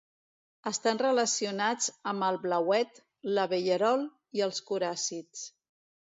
Estan 0.69 0.99
relacionats 1.01 1.89
amb 2.11 2.25
el 2.27 2.39
blauet, 2.45 2.97
l'abellerol 3.35 4.05
i 4.39 4.43
els 4.47 4.63
coràcids. 4.71 5.45